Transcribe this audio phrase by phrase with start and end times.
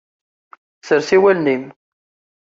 [0.87, 1.63] Sers i wallen-im.